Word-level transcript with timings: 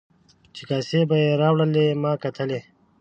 چې 0.55 0.63
کاسې 0.69 0.99
به 1.09 1.15
یې 1.23 1.31
راوړلې 1.41 1.85
ما 2.01 2.13
کتلې. 2.23 2.59